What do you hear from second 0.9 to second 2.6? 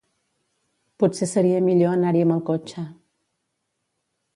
Potser seria millor anar-hi amb el